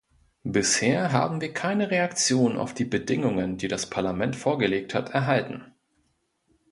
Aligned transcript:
Bisher 0.43 1.11
haben 1.11 1.41
wir 1.41 1.53
keine 1.53 1.91
Reaktion 1.91 2.57
auf 2.57 2.73
die 2.73 2.85
Bedingungen, 2.85 3.57
die 3.59 3.67
das 3.67 3.87
Parlament 3.87 4.35
vorgelegt 4.35 4.95
hat, 4.95 5.11
erhalten. 5.11 5.75